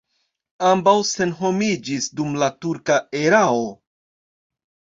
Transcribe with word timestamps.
Ambaŭ 0.69 0.95
senhomiĝis 1.09 2.09
dum 2.21 2.33
la 2.45 2.49
turka 2.65 2.99
erao. 3.23 3.63